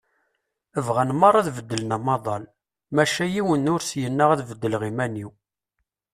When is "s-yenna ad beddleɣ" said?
3.83-4.83